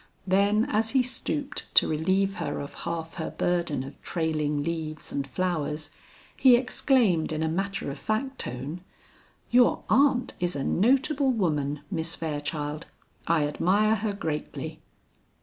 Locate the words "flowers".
5.27-5.91